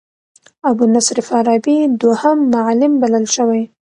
ابو 0.69 0.83
نصر 0.95 1.17
فارابي 1.27 1.77
دوهم 2.01 2.37
معلم 2.53 2.93
بلل 3.01 3.25
شوی. 3.35 3.61